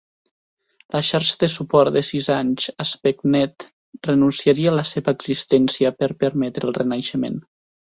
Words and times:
La 0.95 1.01
xarxa 1.09 1.35
de 1.43 1.49
suport 1.55 1.97
de 1.99 2.03
sis 2.07 2.31
anys 2.37 2.67
AspectNet, 2.87 3.69
renunciaria 4.11 4.75
a 4.75 4.77
la 4.81 4.91
seva 4.97 5.19
existència 5.23 5.97
per 6.03 6.15
permetre 6.27 6.71
el 6.73 6.81
renaixement. 6.85 7.43